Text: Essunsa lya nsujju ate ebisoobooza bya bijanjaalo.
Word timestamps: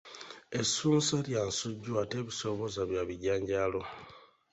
Essunsa 0.59 1.17
lya 1.25 1.41
nsujju 1.49 1.91
ate 2.01 2.15
ebisoobooza 2.21 2.81
bya 2.89 3.01
bijanjaalo. 3.09 3.81